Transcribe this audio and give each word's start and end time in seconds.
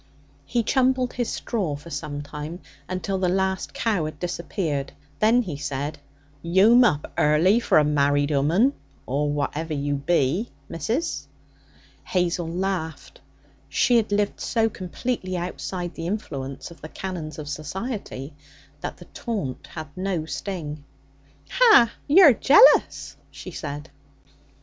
He 0.47 0.63
chumbled 0.63 1.13
his 1.13 1.29
straw 1.31 1.75
for 1.75 1.91
some 1.91 2.23
time, 2.23 2.61
until 2.89 3.19
the 3.19 3.29
last 3.29 3.71
cow 3.75 4.05
had 4.05 4.17
disappeared. 4.19 4.93
Then 5.19 5.43
he 5.43 5.57
said: 5.57 5.99
'You'm 6.41 6.83
up 6.83 7.11
early 7.19 7.59
for 7.59 7.77
a 7.77 7.83
married 7.83 8.31
'ooman, 8.31 8.73
or 9.05 9.29
whatever 9.31 9.75
you 9.75 9.93
be, 9.97 10.51
missus.' 10.67 11.27
Hazel 12.03 12.47
laughed. 12.49 13.21
She 13.69 13.97
had 13.97 14.11
lived 14.11 14.39
so 14.41 14.69
completely 14.69 15.37
outside 15.37 15.93
the 15.93 16.07
influence 16.07 16.71
of 16.71 16.81
the 16.81 16.89
canons 16.89 17.37
of 17.37 17.47
society 17.47 18.33
that 18.79 18.97
the 18.97 19.05
taunt 19.13 19.67
had 19.67 19.95
no 19.95 20.25
sting. 20.25 20.83
'Ha! 21.47 21.91
you're 22.07 22.33
jealous!' 22.33 23.17
she 23.29 23.51
said. 23.51 23.91